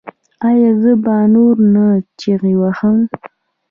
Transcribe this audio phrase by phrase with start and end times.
[0.49, 1.85] ایا زه به نور نه
[2.19, 2.97] چیغې وهم؟